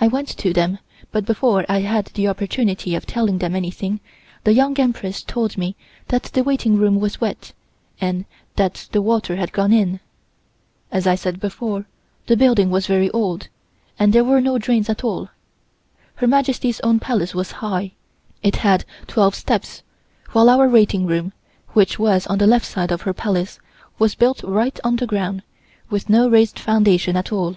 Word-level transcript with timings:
I 0.00 0.06
went 0.06 0.28
to 0.38 0.52
them, 0.52 0.78
but 1.10 1.26
before 1.26 1.64
I 1.68 1.80
had 1.80 2.04
the 2.14 2.28
opportunity 2.28 2.94
of 2.94 3.06
telling 3.06 3.38
them 3.38 3.56
anything 3.56 3.98
the 4.44 4.52
Young 4.52 4.78
Empress 4.78 5.20
told 5.20 5.58
me 5.58 5.74
that 6.06 6.22
the 6.32 6.44
waiting 6.44 6.76
room 6.76 7.00
was 7.00 7.20
wet, 7.20 7.52
and 8.00 8.24
that 8.54 8.86
the 8.92 9.02
water 9.02 9.34
had 9.34 9.50
gone 9.50 9.72
in. 9.72 9.98
As 10.92 11.08
I 11.08 11.16
said 11.16 11.40
before, 11.40 11.86
this 12.28 12.38
building 12.38 12.70
was 12.70 12.86
very 12.86 13.10
old, 13.10 13.48
and 13.98 14.12
there 14.12 14.22
were 14.22 14.40
no 14.40 14.58
drains 14.58 14.88
at 14.88 15.02
all. 15.02 15.28
Her 16.14 16.28
Majesty's 16.28 16.78
own 16.84 17.00
Palace 17.00 17.34
was 17.34 17.50
high; 17.58 17.94
it 18.44 18.54
had 18.62 18.84
twelve 19.08 19.34
steps, 19.34 19.82
while 20.30 20.48
our 20.48 20.68
waiting 20.68 21.04
room, 21.04 21.32
which 21.70 21.98
was 21.98 22.28
on 22.28 22.38
the 22.38 22.46
left 22.46 22.64
side 22.66 22.92
of 22.92 23.02
her 23.02 23.12
Palace, 23.12 23.58
was 23.98 24.14
built 24.14 24.40
right 24.44 24.78
on 24.84 24.94
the 24.94 25.04
ground, 25.08 25.42
with 25.90 26.08
no 26.08 26.28
raised 26.30 26.60
foundation 26.60 27.16
at 27.16 27.32
all. 27.32 27.56